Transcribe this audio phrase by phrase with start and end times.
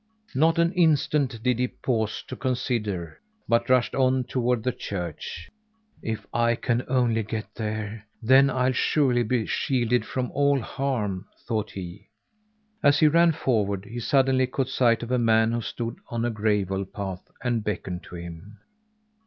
[0.33, 5.47] Not an instant did he pause to consider, but rushed on toward the church.
[6.01, 11.69] "If I can only get there, then I'll surely be shielded from all harm," thought
[11.69, 12.07] he.
[12.81, 16.31] As he ran forward, he suddenly caught sight of a man who stood on a
[16.31, 18.57] gravel path and beckoned to him.